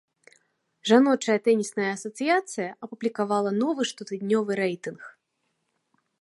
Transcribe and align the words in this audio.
Жаночая 0.91 1.35
тэнісная 1.47 1.85
асацыяцыя 1.97 2.69
апублікавала 2.87 3.49
новы 3.61 3.81
штотыднёвы 3.91 4.51
рэйтынг. 4.63 5.01